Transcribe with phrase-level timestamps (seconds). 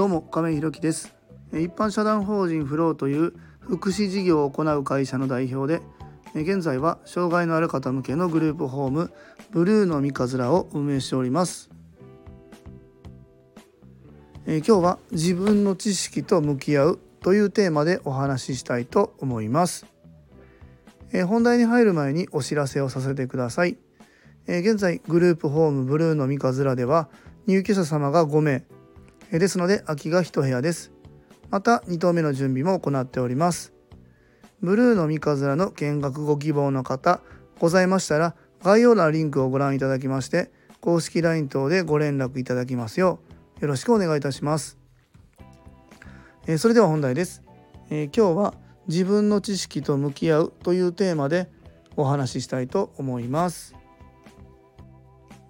[0.00, 1.14] どうも亀井ひろきです。
[1.52, 5.82] 一般社団法人フローという福祉事業を行う会社の代表で
[6.34, 9.12] 現在は障害のある方向けのグループホーム
[9.50, 11.68] ブルーの三日面を運営しております。
[14.46, 19.84] 今日は自分の知識と向き合うというテーマでお話ししたいと思います。
[21.26, 23.76] 本題に入る前にお知らせをさせてください。
[24.46, 27.10] 現在グループホームブルーの三日面では
[27.46, 28.64] 入居者様が5名
[29.38, 30.92] ですので空きが1部屋です。
[31.50, 33.72] また2棟目の準備も行っております。
[34.62, 37.20] ブルーの三日面の見学ご希望の方
[37.58, 43.20] ございましたら概要欄リンクをご覧いただきまして公式 LINE 等でご連絡いただきますよ
[43.60, 44.78] うよろしくお願いいたします、
[46.46, 47.42] えそれでは本題です、
[47.90, 48.54] え今日は
[48.88, 51.50] 自分の知識と向き合うというテーマで
[51.96, 53.79] お話ししたいと思います。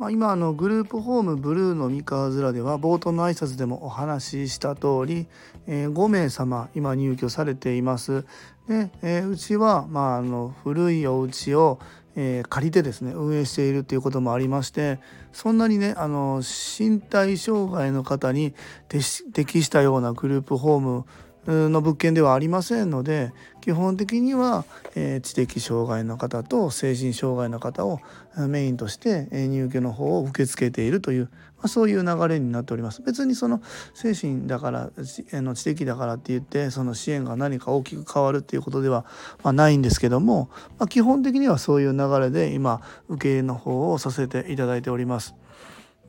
[0.00, 5.26] まあ、今あのグループホームブルーの三河面では冒頭の挨拶でもお話しした通り、
[5.66, 8.24] えー、5名様今入居されています。
[8.66, 11.80] で、えー、うちは、まあ、あの古いお家を、
[12.16, 15.00] えー、借りてですね運営しているということもありまして
[15.34, 18.54] そんなにねあの身体障害の方に
[18.88, 21.04] 適したようなグループホーム
[21.46, 28.00] の物件ではありませんので基本的には、え、知的障害の方と精神障害の方を
[28.48, 31.24] メインとしてえ入居の方を受け付けているという、
[31.56, 33.02] まあ、そういう流れになっております。
[33.02, 33.60] 別にその
[33.94, 34.90] 精神だから
[35.32, 39.04] の知的だからって言ってその支援が何か大きく変わるっていうことでは、
[39.42, 45.34] ま、ないんですけども、まあ、基本的にはそういう流れで今受け入れの方をさせていただいております。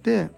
[0.03, 0.29] で、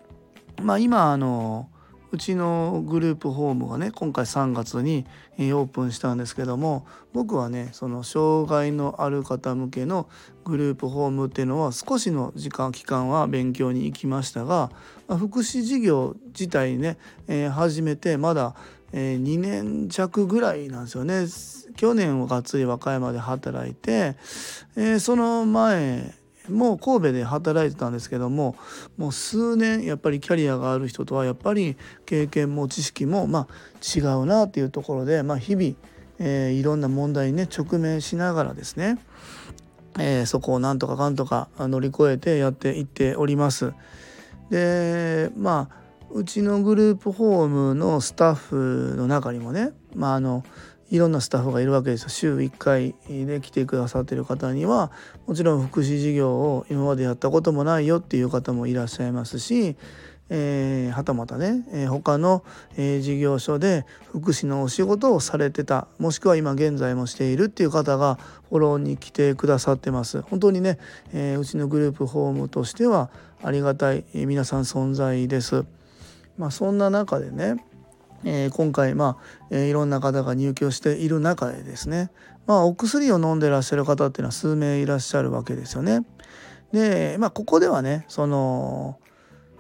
[0.62, 1.70] まあ、今あの
[2.14, 5.04] うちのグループホームがね今回3月に
[5.40, 10.08] オープンしたんですけども僕はねその障害のある方向けの
[10.46, 14.70] グループホームっていうのは少しの時間期間は勉強に行きましたが、
[15.08, 16.98] ま、福祉事業自体ね、
[17.28, 18.54] えー、始めてまだ、
[18.92, 21.26] え、2年弱ぐらいなんですよね。
[21.76, 24.16] 去年はがっつり和歌山で働いて、
[24.76, 26.14] えー、その前
[26.50, 28.56] もう神戸で働いてたんですけども
[28.98, 33.48] もう数年やっぱりキャリアがある人とはやっぱり経験も知識もま
[33.96, 35.76] 違うなっていうところで、まあ、日々、
[36.20, 38.98] えー、いろんな問題にね直面しながらですね、
[40.00, 43.74] えー、そこをなんとかかんとか乗り越えてやっていっております。
[44.50, 45.84] でまあ
[46.14, 50.44] うちのグループホームのスタッフの中にもね、まあ、あの
[50.94, 52.10] いろんなスタッフがいるわけですよ。
[52.10, 54.92] 週1回で来てくださってる方には
[55.26, 59.76] もちろん福祉事業を今までやったこともないよっていう方もいらっしゃいますし、
[60.30, 62.44] えー、はたまたね、えー、他の、
[62.78, 70.22] えー、事業所で福祉のお仕事をされてたもしくは今現在もしているっていう方がフォローに来てくださってます。
[70.22, 70.78] 本当にね、
[71.12, 73.10] えー、うちのグループホームとしては
[73.42, 75.66] ありがたい、え、皆さん存在です。
[76.38, 77.56] まあそんな中でね
[78.26, 82.12] えー、今回、まあえー、いろんな方が入居している中でですね、
[82.46, 86.06] まあ、お薬を飲んでらっしゃる方っていうのは数名いらっしゃるわけですよね。
[86.72, 89.00] で、まあ、ここではねその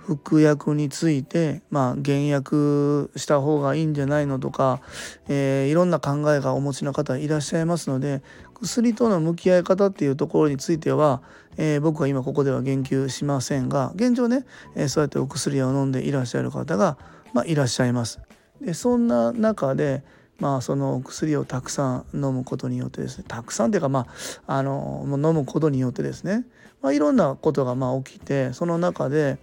[0.03, 4.81] 服薬について、まあ、減薬した方がいいんじゃないのとか、
[5.29, 8.21] えー、いろんな考えがお持ちの方いらっしゃいますので
[8.61, 11.21] 薬との向き合い方っていうところについては、
[11.55, 14.45] えー、僕は今ここでは言及しませんが現状ね、
[14.75, 16.97] えー、そうやってお薬を飲んでいらっしゃる方が、
[17.33, 18.19] まあ、いらっしゃいます。
[18.63, 20.03] でそんな中で
[20.39, 24.07] まあその薬をたくさん飲むことによってですねたくさんっていうかま
[24.47, 26.45] ああの飲むことによってですね、
[26.81, 29.37] まあ、いろんなことがまあ起きてその中で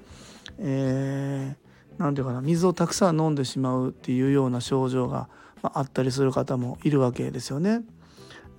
[0.59, 5.29] えー、て言うかな水をたくさん飲んでしまうっていうような症状が
[5.63, 7.83] あったりする方もいるわけですよね。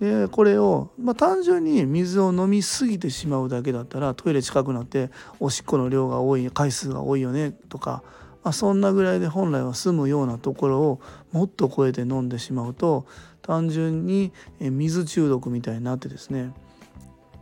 [0.00, 8.02] でこれを、まあ、単純に水を飲みすぎてしまうだけだったらトイレ近くなっておしっこの量が多い回数が多いよねとか
[8.44, 11.00] まあ、そんなぐらいで本来は済むようなところを
[11.32, 13.06] もっと超えて飲んでしまうと
[13.40, 16.52] 単純に水中毒みたいになってですね、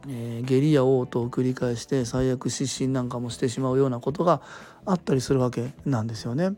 [0.08, 4.42] えー、下痢や嘔吐を繰り返して最悪失神なんかもしてしまうようなことが
[4.86, 6.54] あったりするわけなんですよね。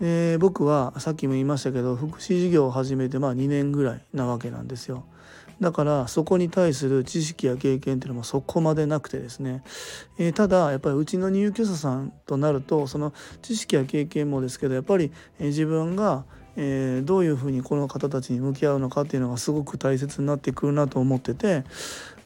[0.00, 5.04] で僕はさっきも言いましたけど福祉事業を始めてまあ2年ぐらいなわけなんですよ。
[5.60, 9.62] だからそこに対する知識や経験っていうのもそこまでなくてですね、
[10.18, 16.24] えー、ただやっぱりうちの入居者さんとなるとその知識や経験もですけどやっぱり、え自分が
[16.56, 21.64] えー、どういうふうにこの方たちに向き合うのかっていうのがすごく大切になってくるなと思ってて、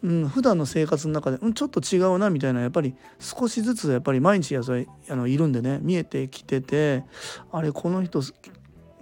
[0.03, 7.05] うん、普段の生活の中で、うん、ちょっと違うなみたいなやっぱり少しずつやっぱり毎日やそれあのいるんでね見えてきてて
[7.53, 8.21] あれこの人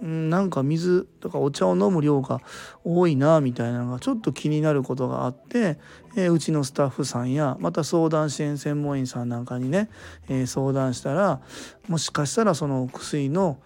[0.01, 2.41] なんか水とかお茶を飲む量が
[2.83, 5.79] 多いなみたいなのがちょっと気になることがあって、
[6.17, 9.89] えー、うちのスタッフさんやまた相談支援専門員さんなんかにね、
[10.27, 11.41] えー、相談したら
[11.87, 13.59] もしかしたらその薬の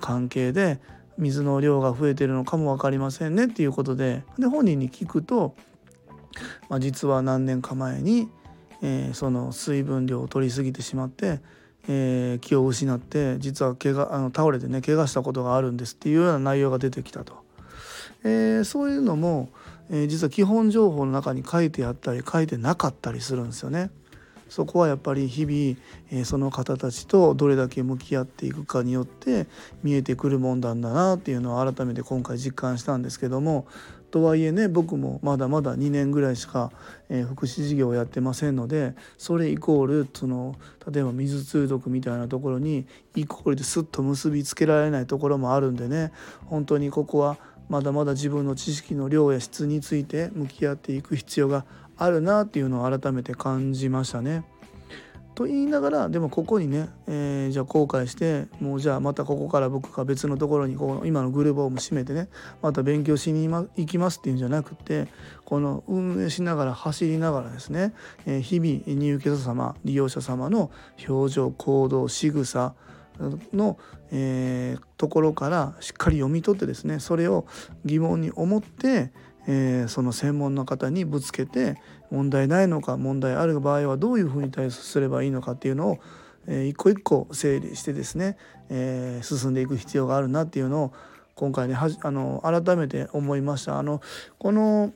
[0.00, 0.80] 関係で
[1.18, 5.56] 水の量が増えてるのかも分かりませんねっていうことでで本人に聞くと、
[6.68, 8.28] まあ、実は何年か前に、
[8.82, 11.40] えー、その水分量を取りすぎてしまって、
[11.88, 17.44] えー、気を失って実は怪我あの倒れてね怪我したことがあるんですっていうような内容が出てきたと。
[18.24, 19.50] えー、そういうのも、
[19.90, 23.90] え実は基本情報の中に書いてあったり書いてなかったりするんですよね。
[24.48, 25.76] そこはやっぱり日々、
[26.10, 29.46] え、その方たちとどれだけ向き合っていくかによって
[29.82, 33.66] 見えてくるもんなんだなっていうのを改めて今回実感したんですけども
[34.14, 36.70] とはいえね僕もまだまだ2年ぐらいしか、
[37.08, 40.54] えー、福祉事業をやってませんのでそれイコールその
[40.88, 46.12] 例えば水中毒みたいなところにイコールですっと結びつけられないところもあるんでね
[46.46, 47.38] 本当にここは
[47.68, 51.64] まだまだ自分の知識の量や質について向き合っていく必要が
[51.96, 54.44] あるなっていうのを改めて感じましたね。
[55.34, 62.28] と言いながらでもここにね、えー、じゃあ後悔してもうじゃあまたここから僕が別のところにこう今のグループホーム閉めてね
[62.62, 65.08] また勉強しに行きますっていうんじゃなくて
[65.44, 67.94] この運営しながら走りながらですね、
[68.26, 70.70] えー、日々入居者様利用者様の
[71.08, 72.74] 表情行動仕草
[73.52, 73.78] の、
[74.12, 77.46] えー、ところからしっかり読み取ってですねそれを
[77.84, 79.12] 疑問に思って
[79.46, 81.76] えー、その専門の方にぶつけて
[82.10, 85.98] 問題ないのか問題ある場合はどういうふうに対処すればいいのかっていうのを、
[86.46, 88.36] えー、一個一個整理してですね、
[88.70, 90.92] えー、進んでいく必要があるなっていうのを
[91.34, 93.78] 今回ねはあの改めて思いました。
[93.78, 94.00] あの
[94.38, 94.92] この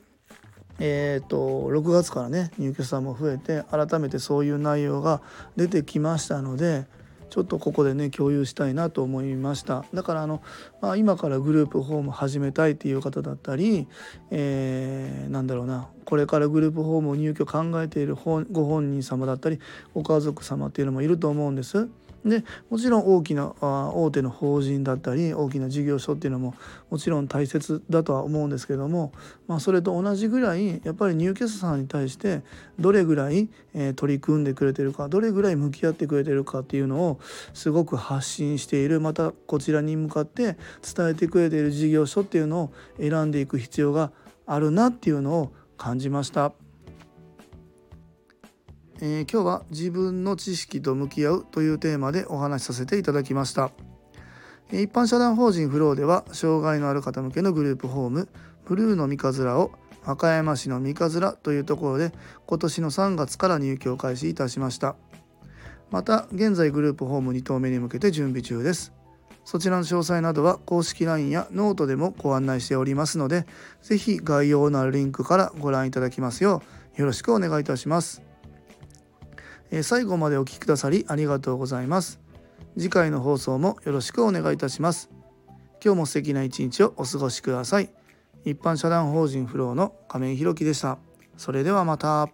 [0.81, 1.37] えーと、
[1.69, 5.21] 6月からね入居者さんも増えて改めてそういう内容が
[5.57, 6.85] 出てきましたので、
[7.29, 10.41] ちょっとここでね共有したいなと思いましただからあの、
[10.81, 13.87] まあ、今からグループホーム始めたいっていう方だったり、
[14.31, 19.59] えー、なんだろうなこれからグループホームを入居考えているご本人様だったり
[19.93, 21.87] ご家族様っていうのもいると思うんです。
[22.25, 26.53] でもちろん大きな大手の法人だったり大きな事業所っていうのも
[26.89, 29.13] もちろん大切だとは思うんですけども、
[29.47, 32.41] まあ、それと同じぐらいやっぱり入居者さんに対して
[32.79, 37.19] どれぐらい、え、取り組んでくれてるかどれぐらい向き合ってくれてるかっていうのを
[37.53, 40.57] すごく発信しているまたこちらに向かって
[40.95, 44.11] 伝えてくれている事業所っていうのを選んでいく必要が
[44.45, 46.53] あるなっていうのを感じました。
[49.01, 53.71] えー、今日は自分の知識と向き合うというテーマでお話しさせていただきました。
[54.71, 58.29] 一般社団法人フローでは障害のある方向けのグループホーム
[58.65, 59.71] ブルーの三日面を
[60.03, 62.11] 和歌山市の三日面というところで
[62.45, 64.95] 今年の3月から入居を開始いたしました。
[65.89, 68.93] また現在グループホーム2棟目に向けて準備中です。
[69.45, 73.47] そちらの詳細などは公式 LINE やノートでもご案内しておりますので
[73.81, 76.61] 是非概要欄にあるリンクからご覧いただきますよ
[76.97, 78.28] うよろしくお願いいたします。
[79.71, 82.19] え最後までお聴きくださりありがとうございます。
[82.77, 85.09] 次回の放送もよろしくお願いいたします。
[85.83, 87.89] 今日も素敵な一日をお過ごしください。
[88.45, 90.97] 一般社団法人フローの仮面ひろきでした。
[91.37, 92.29] それではまた。